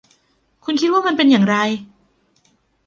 [0.65, 1.55] คุณคิดว่ามันเป็นอย่างไร